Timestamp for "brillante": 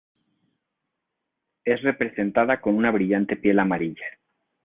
2.89-3.35